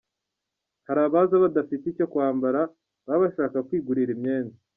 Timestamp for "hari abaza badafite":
0.87-1.83